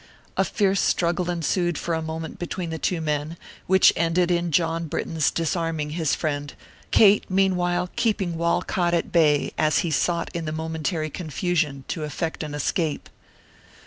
[0.35, 4.87] A fierce struggle ensued for a moment between the two men, which ended in John
[4.87, 6.51] Britton's disarming his friend,
[6.89, 12.41] Kate meanwhile keeping Walcott at bay as he sought in the momentary confusion to effect
[12.41, 13.09] an escape.